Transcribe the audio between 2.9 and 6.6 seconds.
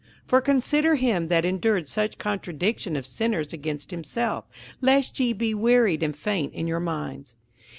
of sinners against himself, lest ye be wearied and faint